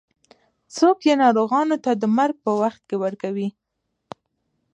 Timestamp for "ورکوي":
3.03-3.49